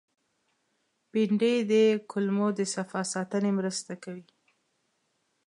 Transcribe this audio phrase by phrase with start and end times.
[1.11, 1.73] بېنډۍ د
[2.11, 4.25] کولمو د صفا ساتنې مرسته کوي